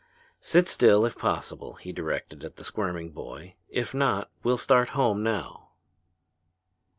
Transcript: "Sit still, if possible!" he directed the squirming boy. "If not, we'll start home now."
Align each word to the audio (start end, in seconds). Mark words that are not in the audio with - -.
"Sit 0.39 0.67
still, 0.67 1.05
if 1.05 1.15
possible!" 1.15 1.73
he 1.75 1.91
directed 1.91 2.39
the 2.39 2.63
squirming 2.63 3.11
boy. 3.11 3.53
"If 3.69 3.93
not, 3.93 4.31
we'll 4.41 4.57
start 4.57 4.89
home 4.97 5.21
now." 5.21 5.73